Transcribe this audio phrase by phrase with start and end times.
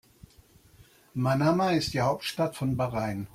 [1.13, 3.27] Manama ist die Hauptstadt von Bahrain.